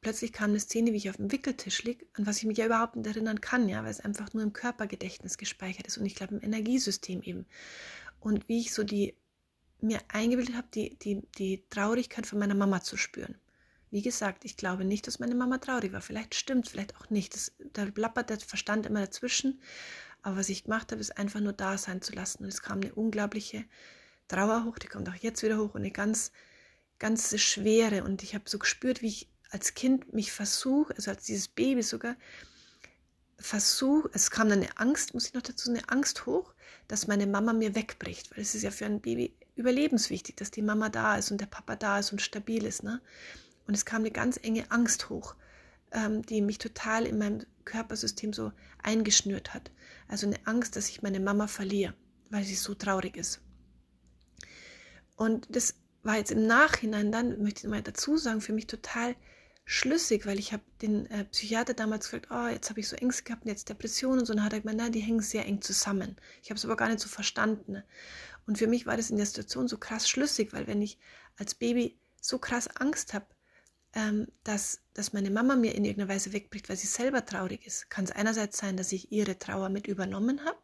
plötzlich 0.00 0.32
kam 0.32 0.50
eine 0.50 0.60
Szene, 0.60 0.92
wie 0.92 0.96
ich 0.96 1.10
auf 1.10 1.16
dem 1.16 1.32
Wickeltisch 1.32 1.82
liege, 1.84 2.06
an 2.14 2.26
was 2.26 2.38
ich 2.38 2.44
mich 2.44 2.58
ja 2.58 2.66
überhaupt 2.66 2.96
nicht 2.96 3.06
erinnern 3.06 3.40
kann, 3.40 3.68
ja, 3.68 3.82
weil 3.82 3.90
es 3.90 4.00
einfach 4.00 4.32
nur 4.34 4.42
im 4.42 4.52
Körpergedächtnis 4.52 5.38
gespeichert 5.38 5.86
ist 5.86 5.98
und 5.98 6.06
ich 6.06 6.14
glaube 6.14 6.36
im 6.36 6.42
Energiesystem 6.42 7.22
eben. 7.22 7.46
Und 8.20 8.48
wie 8.48 8.60
ich 8.60 8.72
so 8.74 8.84
die 8.84 9.14
mir 9.80 10.00
eingebildet 10.08 10.56
habe, 10.56 10.68
die, 10.74 10.98
die, 10.98 11.22
die 11.38 11.64
Traurigkeit 11.70 12.26
von 12.26 12.38
meiner 12.38 12.54
Mama 12.54 12.82
zu 12.82 12.96
spüren. 12.96 13.36
Wie 13.90 14.02
gesagt, 14.02 14.44
ich 14.44 14.56
glaube 14.56 14.84
nicht, 14.84 15.06
dass 15.06 15.18
meine 15.18 15.34
Mama 15.34 15.58
traurig 15.58 15.92
war. 15.92 16.00
Vielleicht 16.00 16.34
stimmt, 16.34 16.68
vielleicht 16.68 16.96
auch 16.96 17.08
nicht. 17.10 17.34
Das, 17.34 17.52
da 17.72 17.86
plappert 17.86 18.30
der 18.30 18.40
Verstand 18.40 18.86
immer 18.86 19.00
dazwischen. 19.00 19.60
Aber 20.22 20.36
was 20.36 20.48
ich 20.48 20.64
gemacht 20.64 20.90
habe, 20.90 21.00
ist 21.00 21.16
einfach 21.16 21.40
nur 21.40 21.52
da 21.52 21.78
sein 21.78 22.02
zu 22.02 22.12
lassen. 22.12 22.42
Und 22.42 22.48
es 22.48 22.60
kam 22.60 22.80
eine 22.80 22.94
unglaubliche 22.94 23.64
Trauer 24.26 24.64
hoch, 24.64 24.78
die 24.78 24.88
kommt 24.88 25.08
auch 25.08 25.14
jetzt 25.14 25.42
wieder 25.42 25.58
hoch 25.58 25.74
und 25.74 25.82
eine 25.82 25.90
ganz, 25.90 26.32
ganz 26.98 27.38
schwere. 27.40 28.04
Und 28.04 28.22
ich 28.22 28.34
habe 28.34 28.44
so 28.46 28.58
gespürt, 28.58 29.00
wie 29.00 29.08
ich 29.08 29.28
als 29.50 29.74
Kind 29.74 30.12
mich 30.12 30.32
versuche, 30.32 30.94
also 30.94 31.10
als 31.10 31.24
dieses 31.24 31.48
Baby 31.48 31.82
sogar, 31.82 32.16
versuche, 33.38 34.10
es 34.12 34.30
kam 34.30 34.48
dann 34.48 34.62
eine 34.62 34.78
Angst, 34.78 35.14
muss 35.14 35.26
ich 35.26 35.34
noch 35.34 35.42
dazu, 35.42 35.70
eine 35.70 35.88
Angst 35.88 36.26
hoch, 36.26 36.52
dass 36.88 37.06
meine 37.06 37.26
Mama 37.26 37.52
mir 37.52 37.74
wegbricht, 37.74 38.30
weil 38.32 38.42
es 38.42 38.54
ist 38.54 38.62
ja 38.62 38.70
für 38.70 38.86
ein 38.86 39.00
Baby 39.00 39.34
überlebenswichtig, 39.54 40.36
dass 40.36 40.50
die 40.50 40.62
Mama 40.62 40.88
da 40.88 41.16
ist 41.16 41.30
und 41.30 41.40
der 41.40 41.46
Papa 41.46 41.76
da 41.76 41.98
ist 41.98 42.12
und 42.12 42.22
stabil 42.22 42.64
ist. 42.64 42.82
Ne? 42.82 43.00
Und 43.66 43.74
es 43.74 43.84
kam 43.84 44.02
eine 44.02 44.10
ganz 44.10 44.38
enge 44.42 44.70
Angst 44.70 45.10
hoch, 45.10 45.34
ähm, 45.92 46.22
die 46.22 46.40
mich 46.40 46.58
total 46.58 47.06
in 47.06 47.18
meinem 47.18 47.44
Körpersystem 47.64 48.32
so 48.32 48.52
eingeschnürt 48.82 49.54
hat. 49.54 49.70
Also 50.08 50.26
eine 50.26 50.38
Angst, 50.46 50.76
dass 50.76 50.88
ich 50.88 51.02
meine 51.02 51.20
Mama 51.20 51.46
verliere, 51.46 51.94
weil 52.30 52.44
sie 52.44 52.54
so 52.54 52.74
traurig 52.74 53.16
ist. 53.16 53.40
Und 55.16 55.46
das 55.54 55.74
war 56.02 56.16
jetzt 56.16 56.30
im 56.30 56.46
Nachhinein 56.46 57.12
dann, 57.12 57.42
möchte 57.42 57.66
ich 57.66 57.70
mal 57.70 57.82
dazu 57.82 58.16
sagen, 58.16 58.40
für 58.40 58.52
mich 58.52 58.66
total 58.66 59.16
schlüssig, 59.70 60.24
weil 60.24 60.38
ich 60.38 60.54
habe 60.54 60.62
den 60.80 61.04
äh, 61.10 61.26
Psychiater 61.26 61.74
damals 61.74 62.06
gefragt, 62.06 62.28
oh, 62.30 62.48
jetzt 62.48 62.70
habe 62.70 62.80
ich 62.80 62.88
so 62.88 62.96
Ängste 62.96 63.22
gehabt 63.24 63.44
und 63.44 63.50
jetzt 63.50 63.68
Depressionen 63.68 64.20
und 64.20 64.24
so. 64.24 64.32
Und 64.32 64.38
dann 64.38 64.46
hat 64.46 64.54
er 64.54 64.60
gemeint, 64.60 64.78
nein, 64.78 64.92
die 64.92 65.00
hängen 65.00 65.20
sehr 65.20 65.44
eng 65.44 65.60
zusammen. 65.60 66.16
Ich 66.42 66.48
habe 66.48 66.56
es 66.56 66.64
aber 66.64 66.74
gar 66.74 66.88
nicht 66.88 67.00
so 67.00 67.08
verstanden. 67.08 67.82
Und 68.46 68.56
für 68.56 68.66
mich 68.66 68.86
war 68.86 68.96
das 68.96 69.10
in 69.10 69.18
der 69.18 69.26
Situation 69.26 69.68
so 69.68 69.76
krass 69.76 70.08
schlüssig, 70.08 70.54
weil 70.54 70.66
wenn 70.66 70.80
ich 70.80 70.98
als 71.36 71.54
Baby 71.54 71.98
so 72.18 72.38
krass 72.38 72.66
Angst 72.66 73.12
habe, 73.12 73.26
ähm, 73.92 74.28
dass, 74.42 74.80
dass 74.94 75.12
meine 75.12 75.30
Mama 75.30 75.54
mir 75.54 75.74
in 75.74 75.84
irgendeiner 75.84 76.14
Weise 76.14 76.32
wegbricht, 76.32 76.70
weil 76.70 76.78
sie 76.78 76.86
selber 76.86 77.26
traurig 77.26 77.66
ist, 77.66 77.90
kann 77.90 78.04
es 78.04 78.10
einerseits 78.10 78.56
sein, 78.56 78.78
dass 78.78 78.90
ich 78.90 79.12
ihre 79.12 79.38
Trauer 79.38 79.68
mit 79.68 79.86
übernommen 79.86 80.46
habe. 80.46 80.58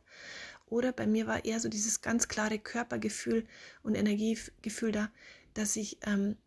Oder 0.65 0.93
bei 0.93 1.07
mir 1.07 1.27
war 1.27 1.45
eher 1.45 1.61
so 1.61 1.69
dieses 1.69 2.01
ganz 2.01 2.27
klare 2.27 2.59
Körpergefühl 2.59 3.47
und 3.83 3.97
Energiegefühl 3.97 4.93
da, 4.93 5.11
dass 5.53 5.77
ich 5.77 5.99
ähm, 6.07 6.39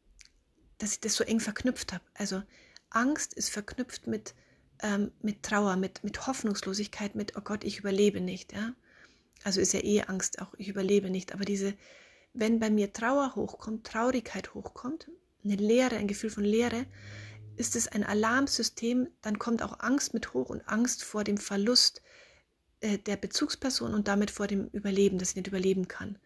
dass 0.77 0.93
ich 0.93 0.99
das 0.99 1.15
so 1.15 1.23
eng 1.23 1.39
verknüpft 1.39 1.93
habe. 1.93 2.03
Also 2.13 2.43
Angst 2.89 3.33
ist 3.33 3.49
verknüpft 3.49 4.07
mit, 4.07 4.35
ähm, 4.81 5.11
mit 5.21 5.43
Trauer, 5.43 5.75
mit, 5.75 6.03
mit 6.03 6.27
Hoffnungslosigkeit, 6.27 7.15
mit, 7.15 7.35
oh 7.35 7.41
Gott, 7.41 7.63
ich 7.63 7.79
überlebe 7.79 8.21
nicht. 8.21 8.53
Ja? 8.53 8.73
Also 9.43 9.61
ist 9.61 9.73
ja 9.73 9.83
eh 9.83 10.01
Angst 10.03 10.41
auch, 10.41 10.53
ich 10.57 10.69
überlebe 10.69 11.09
nicht. 11.09 11.33
Aber 11.33 11.45
diese, 11.45 11.73
wenn 12.33 12.59
bei 12.59 12.69
mir 12.69 12.93
Trauer 12.93 13.35
hochkommt, 13.35 13.87
Traurigkeit 13.87 14.53
hochkommt, 14.53 15.09
eine 15.43 15.55
Leere, 15.55 15.97
ein 15.97 16.07
Gefühl 16.07 16.29
von 16.29 16.43
Leere, 16.43 16.85
ist 17.55 17.75
es 17.75 17.87
ein 17.87 18.03
Alarmsystem, 18.03 19.07
dann 19.21 19.39
kommt 19.39 19.63
auch 19.63 19.79
Angst 19.79 20.13
mit 20.13 20.33
hoch 20.33 20.49
und 20.49 20.67
Angst 20.67 21.03
vor 21.03 21.23
dem 21.23 21.37
Verlust 21.37 22.01
äh, 22.81 22.99
der 22.99 23.17
Bezugsperson 23.17 23.93
und 23.93 24.07
damit 24.07 24.29
vor 24.29 24.47
dem 24.47 24.67
Überleben, 24.67 25.17
dass 25.17 25.31
ich 25.31 25.35
nicht 25.35 25.47
überleben 25.47 25.87
kann. 25.87 26.19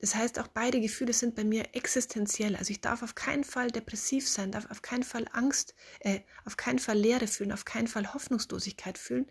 Das 0.00 0.14
heißt, 0.14 0.38
auch 0.38 0.46
beide 0.46 0.80
Gefühle 0.80 1.12
sind 1.12 1.34
bei 1.34 1.42
mir 1.42 1.74
existenziell. 1.74 2.54
Also 2.54 2.70
ich 2.70 2.80
darf 2.80 3.02
auf 3.02 3.16
keinen 3.16 3.42
Fall 3.42 3.70
depressiv 3.70 4.28
sein, 4.28 4.52
darf 4.52 4.70
auf 4.70 4.80
keinen 4.80 5.02
Fall 5.02 5.26
Angst, 5.32 5.74
äh, 6.00 6.20
auf 6.44 6.56
keinen 6.56 6.78
Fall 6.78 6.96
Leere 6.96 7.26
fühlen, 7.26 7.50
auf 7.50 7.64
keinen 7.64 7.88
Fall 7.88 8.14
Hoffnungslosigkeit 8.14 8.96
fühlen, 8.96 9.26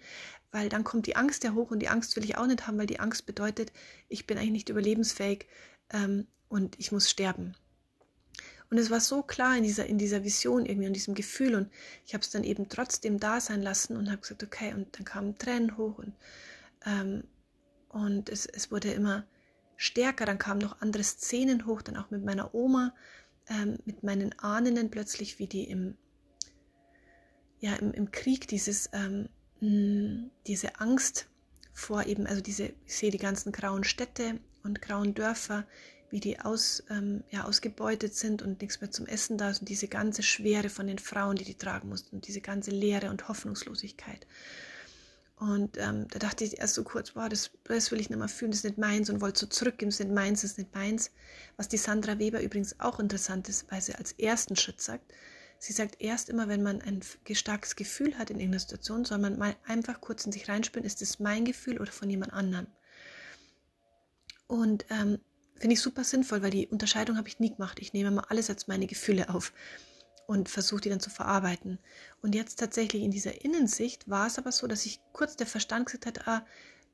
weil 0.51 0.67
dann 0.67 0.83
kommt 0.83 1.07
die 1.07 1.15
Angst 1.15 1.45
ja 1.45 1.53
hoch 1.53 1.71
und 1.71 1.79
die 1.79 1.87
Angst 1.87 2.15
will 2.17 2.25
ich 2.25 2.37
auch 2.37 2.47
nicht 2.47 2.67
haben, 2.67 2.77
weil 2.77 2.85
die 2.85 2.99
Angst 2.99 3.25
bedeutet, 3.25 3.71
ich 4.09 4.27
bin 4.27 4.37
eigentlich 4.37 4.51
nicht 4.51 4.69
überlebensfähig 4.69 5.47
ähm, 5.93 6.27
und 6.49 6.77
ich 6.79 6.91
muss 6.91 7.09
sterben. 7.09 7.55
Und 8.69 8.77
es 8.77 8.89
war 8.89 8.99
so 8.99 9.23
klar 9.23 9.55
in 9.55 9.63
dieser, 9.63 9.85
in 9.85 9.97
dieser 9.97 10.25
Vision, 10.25 10.65
irgendwie 10.65 10.87
in 10.87 10.93
diesem 10.93 11.15
Gefühl. 11.15 11.55
Und 11.55 11.71
ich 12.05 12.13
habe 12.13 12.21
es 12.21 12.31
dann 12.31 12.43
eben 12.43 12.67
trotzdem 12.67 13.17
da 13.17 13.39
sein 13.39 13.61
lassen 13.61 13.95
und 13.95 14.09
habe 14.09 14.21
gesagt, 14.21 14.43
okay, 14.43 14.73
und 14.73 14.97
dann 14.97 15.05
kamen 15.05 15.37
Tränen 15.37 15.77
hoch 15.77 15.97
und, 15.97 16.13
ähm, 16.85 17.23
und 17.87 18.27
es, 18.27 18.45
es 18.45 18.69
wurde 18.69 18.91
immer 18.91 19.25
stärker. 19.77 20.25
Dann 20.25 20.39
kamen 20.39 20.59
noch 20.59 20.81
andere 20.81 21.03
Szenen 21.03 21.65
hoch, 21.65 21.81
dann 21.81 21.95
auch 21.95 22.11
mit 22.11 22.25
meiner 22.25 22.53
Oma, 22.53 22.93
ähm, 23.47 23.77
mit 23.85 24.03
meinen 24.03 24.37
Ahnen 24.39 24.91
plötzlich, 24.91 25.39
wie 25.39 25.47
die 25.47 25.63
im, 25.63 25.95
ja, 27.59 27.75
im, 27.75 27.93
im 27.93 28.11
Krieg 28.11 28.47
dieses, 28.47 28.89
ähm, 28.93 29.29
mh, 29.61 30.29
diese 30.47 30.79
Angst 30.79 31.27
vor 31.73 32.05
eben, 32.05 32.27
also 32.27 32.41
diese, 32.41 32.73
ich 32.85 32.95
sehe 32.95 33.11
die 33.11 33.17
ganzen 33.17 33.51
grauen 33.51 33.83
Städte 33.83 34.39
und 34.63 34.81
grauen 34.81 35.13
Dörfer, 35.13 35.65
wie 36.09 36.19
die 36.19 36.39
aus, 36.39 36.83
ähm, 36.89 37.23
ja, 37.29 37.43
ausgebeutet 37.45 38.15
sind 38.15 38.41
und 38.41 38.61
nichts 38.61 38.81
mehr 38.81 38.91
zum 38.91 39.05
Essen 39.05 39.37
da 39.37 39.49
ist 39.49 39.59
und 39.59 39.69
diese 39.69 39.87
ganze 39.87 40.23
Schwere 40.23 40.69
von 40.69 40.87
den 40.87 40.99
Frauen, 40.99 41.35
die 41.35 41.43
die 41.43 41.57
tragen 41.57 41.89
mussten 41.89 42.15
und 42.15 42.27
diese 42.27 42.41
ganze 42.41 42.71
Leere 42.71 43.09
und 43.09 43.27
Hoffnungslosigkeit. 43.27 44.25
Und 45.39 45.77
ähm, 45.77 46.07
da 46.09 46.17
dachte 46.17 46.43
ich 46.43 46.59
erst 46.59 46.73
so 46.73 46.83
kurz, 46.83 47.11
boah, 47.11 47.29
das, 47.29 47.51
das 47.65 47.91
will 47.91 47.99
ich 47.99 48.09
nicht 48.09 48.17
mehr 48.17 48.27
fühlen, 48.27 48.49
das 48.49 48.59
ist 48.59 48.63
nicht 48.63 48.79
meins 48.79 49.09
und 49.11 49.21
wollte 49.21 49.41
so 49.41 49.45
zurückgeben, 49.45 49.91
das 49.91 49.99
ist 49.99 50.07
nicht 50.07 50.15
meins, 50.15 50.41
das 50.41 50.51
ist 50.51 50.57
nicht 50.57 50.73
meins. 50.73 51.11
Was 51.57 51.67
die 51.67 51.77
Sandra 51.77 52.17
Weber 52.17 52.41
übrigens 52.41 52.79
auch 52.79 52.99
interessant 52.99 53.47
ist, 53.47 53.71
weil 53.71 53.81
sie 53.81 53.93
als 53.93 54.13
ersten 54.13 54.55
Schritt 54.55 54.81
sagt, 54.81 55.13
sie 55.59 55.73
sagt 55.73 56.01
erst 56.01 56.29
immer, 56.29 56.47
wenn 56.47 56.63
man 56.63 56.81
ein 56.81 57.01
starkes 57.33 57.75
Gefühl 57.75 58.17
hat 58.17 58.31
in 58.31 58.37
irgendeiner 58.39 58.61
Situation, 58.61 59.05
soll 59.05 59.19
man 59.19 59.37
mal 59.37 59.55
einfach 59.67 60.01
kurz 60.01 60.25
in 60.25 60.31
sich 60.31 60.49
reinspüren, 60.49 60.85
ist 60.87 61.01
das 61.01 61.19
mein 61.19 61.45
Gefühl 61.45 61.79
oder 61.79 61.91
von 61.91 62.09
jemand 62.09 62.33
anderem. 62.33 62.65
Und 64.47 64.85
ähm, 64.89 65.19
finde 65.59 65.73
ich 65.73 65.81
super 65.81 66.03
sinnvoll, 66.03 66.41
weil 66.41 66.51
die 66.51 66.67
Unterscheidung 66.67 67.15
habe 67.15 67.27
ich 67.27 67.39
nie 67.39 67.51
gemacht. 67.51 67.77
Ich 67.79 67.93
nehme 67.93 68.09
mal 68.09 68.25
alles 68.29 68.49
als 68.49 68.67
meine 68.67 68.87
Gefühle 68.87 69.29
auf 69.29 69.53
und 70.27 70.49
versuche 70.49 70.81
die 70.81 70.89
dann 70.89 70.99
zu 70.99 71.09
verarbeiten. 71.09 71.79
Und 72.21 72.35
jetzt 72.35 72.59
tatsächlich 72.59 73.01
in 73.01 73.11
dieser 73.11 73.43
Innensicht 73.43 74.07
war 74.09 74.27
es 74.27 74.37
aber 74.37 74.51
so, 74.51 74.67
dass 74.67 74.85
ich 74.85 74.99
kurz 75.13 75.37
der 75.37 75.47
Verstand 75.47 75.85
gesagt 75.87 76.05
hat, 76.05 76.27
ah, 76.27 76.45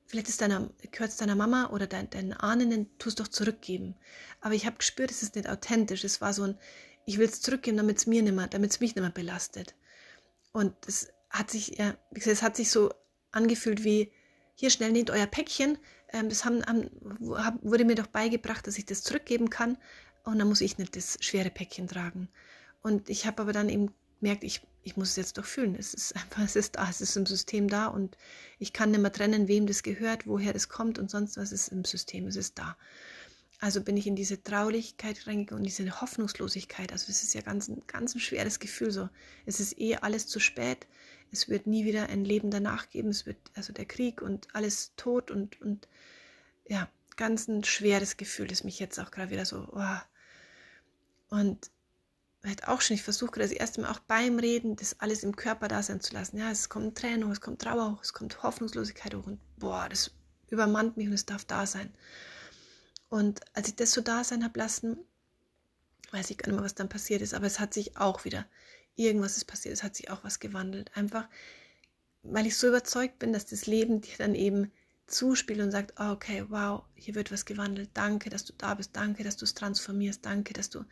vielleicht 0.06 0.30
ist 0.30 0.40
deiner, 0.40 0.70
gehört 0.92 1.12
es 1.12 1.18
deiner 1.18 1.36
Mama 1.36 1.72
oder 1.72 1.88
dein, 1.88 2.10
deinen 2.12 2.34
Ahnen, 2.34 2.88
tu 3.00 3.10
es 3.10 3.16
doch 3.16 3.28
zurückgeben. 3.28 3.96
Aber 4.40 4.54
ich 4.54 4.68
habe 4.68 4.78
gespürt, 4.78 5.10
es 5.10 5.24
ist 5.24 5.36
nicht 5.36 5.50
authentisch. 5.50 6.04
Es 6.04 6.22
war 6.22 6.32
so 6.32 6.44
ein, 6.44 6.60
ich 7.06 7.18
will 7.18 7.28
es 7.28 7.42
zurückgeben, 7.42 7.78
damit 7.78 7.98
es 7.98 8.06
mir 8.06 8.22
nimmer, 8.22 8.48
damit 8.48 8.72
es 8.72 8.80
mich 8.80 8.96
nicht 8.96 9.02
mehr 9.02 9.12
belastet. 9.12 9.76
Und 10.52 10.76
es 10.88 11.10
hat 11.32 11.50
sich, 11.50 11.80
ja, 11.80 11.98
wie 12.12 12.20
gesagt, 12.20 12.38
es 12.38 12.44
hat 12.44 12.56
sich 12.56 12.70
so 12.70 12.92
angefühlt 13.32 13.84
wie, 13.84 14.12
hier 14.54 14.70
schnell 14.70 14.92
nehmt 14.92 15.10
euer 15.10 15.26
Päckchen. 15.26 15.80
Ähm, 16.10 16.30
das 16.30 16.46
haben, 16.46 16.64
haben, 16.64 17.60
wurde 17.64 17.84
mir 17.84 17.96
doch 17.96 18.06
beigebracht, 18.06 18.68
dass 18.68 18.78
ich 18.78 18.86
das 18.86 19.02
zurückgeben 19.02 19.50
kann. 19.50 19.80
Und 20.24 20.38
dann 20.38 20.48
muss 20.48 20.62
ich 20.62 20.78
nicht 20.78 20.96
das 20.96 21.18
schwere 21.20 21.50
Päckchen 21.50 21.88
tragen. 21.88 22.30
Und 22.84 23.10
ich 23.10 23.26
habe 23.26 23.42
aber 23.42 23.54
dann 23.54 23.70
eben 23.70 23.92
gemerkt, 24.20 24.44
ich, 24.44 24.62
ich 24.84 24.96
muss 24.98 25.12
es 25.12 25.16
jetzt 25.16 25.38
doch 25.38 25.46
fühlen. 25.46 25.76
Es 25.76 25.94
ist 25.94 26.16
einfach, 26.16 26.44
es 26.44 26.56
ist 26.56 26.76
da, 26.76 26.90
es 26.90 27.02
ist 27.02 27.16
im 27.16 27.26
System 27.26 27.68
da 27.68 27.88
und 27.88 28.18
ich 28.60 28.74
kann 28.74 28.92
nicht 28.92 29.00
mehr 29.00 29.12
trennen, 29.12 29.48
wem 29.48 29.66
das 29.66 29.82
gehört, 29.84 30.28
woher 30.28 30.54
das 30.54 30.70
kommt 30.70 31.00
und 31.00 31.10
sonst 31.10 31.38
was 31.38 31.52
ist 31.52 31.70
im 31.70 31.84
System, 31.86 32.28
es 32.28 32.36
ist 32.36 32.60
da. 32.60 32.78
Also 33.60 33.82
bin 33.82 33.96
ich 33.96 34.08
in 34.08 34.18
diese 34.18 34.44
Traulichkeit 34.44 35.26
reingegangen 35.26 35.62
und 35.62 35.64
diese 35.64 36.02
Hoffnungslosigkeit. 36.02 36.92
Also 36.92 37.06
es 37.10 37.24
ist 37.24 37.34
ja 37.34 37.40
ganz, 37.42 37.72
ganz 37.88 38.14
ein 38.14 38.20
schweres 38.20 38.60
Gefühl 38.60 38.92
so. 38.92 39.08
Es 39.46 39.62
ist 39.62 39.80
eh 39.80 39.96
alles 39.96 40.28
zu 40.28 40.42
spät. 40.42 40.86
Es 41.32 41.48
wird 41.48 41.66
nie 41.66 41.86
wieder 41.86 42.10
ein 42.10 42.26
Leben 42.26 42.52
danach 42.52 42.90
geben. 42.90 43.08
Es 43.08 43.26
wird 43.26 43.38
also 43.56 43.72
der 43.72 43.86
Krieg 43.86 44.22
und 44.22 44.54
alles 44.54 44.92
tot 44.98 45.32
und, 45.32 45.62
und 45.62 45.88
ja, 46.68 46.90
ganz 47.16 47.48
ein 47.48 47.64
schweres 47.64 48.18
Gefühl, 48.18 48.48
das 48.48 48.66
mich 48.66 48.80
jetzt 48.80 49.00
auch 49.00 49.12
gerade 49.12 49.32
wieder 49.32 49.46
so, 49.46 49.70
oh. 49.72 49.98
Und 51.30 51.72
halt 52.46 52.68
auch 52.68 52.82
schon, 52.82 52.96
ich 52.96 53.04
versuche 53.04 53.40
das 53.40 53.52
erste 53.52 53.82
Mal 53.82 53.92
auch 53.92 54.00
beim 54.00 54.38
Reden, 54.38 54.76
das 54.76 55.00
alles 55.00 55.24
im 55.24 55.36
Körper 55.36 55.68
da 55.68 55.82
sein 55.82 56.02
zu 56.02 56.14
lassen. 56.14 56.38
Ja, 56.38 56.52
es 56.52 56.70
kommt 56.70 56.98
Tränen 56.98 57.26
hoch, 57.26 57.32
es 57.32 57.42
kommt 57.42 57.62
Trauer 57.62 57.94
hoch, 57.94 58.02
es 58.02 58.14
kommt 58.14 58.44
Hoffnungslosigkeit 58.44 59.16
hoch 59.16 59.26
und 59.26 59.40
boah, 59.58 59.88
das 59.90 60.12
übermannt 60.50 60.98
mich 60.98 61.08
und 61.08 61.14
es 61.14 61.26
darf 61.26 61.46
da 61.46 61.66
sein. 61.66 61.94
Und 63.10 63.42
als 63.54 63.70
ich 63.70 63.76
das 63.76 63.92
so 63.92 64.02
da 64.02 64.24
sein 64.24 64.44
habe 64.44 64.60
lassen, 64.60 64.98
weiß 66.12 66.30
ich 66.30 66.38
gar 66.38 66.48
nicht 66.48 66.56
mehr, 66.56 66.66
was 66.66 66.76
dann 66.76 66.90
passiert 66.90 67.22
ist, 67.22 67.34
aber 67.34 67.46
es 67.46 67.60
hat 67.60 67.74
sich 67.74 67.98
auch 67.98 68.26
wieder, 68.26 68.46
irgendwas 68.96 69.38
ist 69.38 69.46
passiert, 69.46 69.74
es 69.74 69.84
hat 69.84 69.96
sich 69.96 70.10
auch 70.10 70.24
was 70.24 70.40
gewandelt. 70.40 70.92
Einfach, 70.96 71.28
weil 72.24 72.46
ich 72.46 72.58
so 72.58 72.68
überzeugt 72.68 73.20
bin, 73.20 73.34
dass 73.34 73.46
das 73.46 73.66
Leben 73.66 74.02
dir 74.02 74.18
dann 74.18 74.36
eben 74.36 74.72
zuspielt 75.08 75.60
und 75.60 75.72
sagt, 75.72 75.94
oh, 76.00 76.12
okay, 76.12 76.46
wow, 76.50 76.84
hier 76.96 77.16
wird 77.16 77.32
was 77.32 77.46
gewandelt, 77.46 77.90
danke, 77.94 78.30
dass 78.30 78.46
du 78.46 78.54
da 78.58 78.74
bist, 78.74 78.92
danke, 78.94 79.24
dass 79.24 79.38
du 79.38 79.46
es 79.46 79.54
transformierst, 79.54 80.26
danke, 80.26 80.54
dass 80.54 80.70
du 80.70 80.86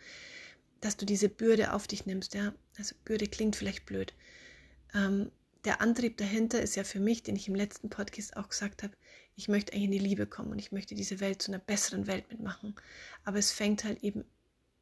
dass 0.82 0.98
du 0.98 1.06
diese 1.06 1.30
Bürde 1.30 1.74
auf 1.74 1.88
dich 1.88 2.06
nimmst. 2.06 2.34
Ja? 2.34 2.54
Also 2.78 2.96
Bürde 3.06 3.28
klingt 3.28 3.56
vielleicht 3.56 3.86
blöd. 3.86 4.14
Ähm, 4.94 5.32
der 5.64 5.80
Antrieb 5.80 6.18
dahinter 6.18 6.62
ist 6.62 6.76
ja 6.76 6.84
für 6.84 7.00
mich, 7.00 7.24
den 7.24 7.36
ich 7.36 7.48
im 7.48 7.56
letzten 7.56 7.90
Podcast 7.90 8.36
auch 8.36 8.50
gesagt 8.50 8.84
habe, 8.84 8.94
ich 9.36 9.48
möchte 9.48 9.74
eigentlich 9.74 9.86
in 9.86 9.92
die 9.92 10.00
Liebe 10.00 10.26
kommen 10.26 10.52
und 10.52 10.60
ich 10.60 10.72
möchte 10.72 10.96
diese 10.96 11.20
Welt 11.20 11.42
zu 11.42 11.52
einer 11.52 11.60
besseren 11.60 12.08
Welt 12.08 12.30
mitmachen. 12.30 12.76
Aber 13.24 13.38
es 13.38 13.52
fängt 13.52 13.84
halt 13.84 14.04
eben 14.04 14.26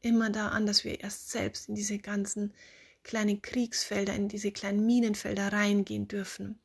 immer 0.02 0.30
da 0.30 0.50
an, 0.50 0.66
dass 0.66 0.84
wir 0.86 1.02
erst 1.02 1.30
selbst 1.30 1.70
in 1.70 1.76
diese 1.76 2.00
ganzen 2.00 2.54
kleinen 3.04 3.42
Kriegsfelder, 3.42 4.16
in 4.16 4.30
diese 4.30 4.52
kleinen 4.52 4.86
Minenfelder 4.86 5.52
reingehen 5.52 6.08
dürfen. 6.08 6.60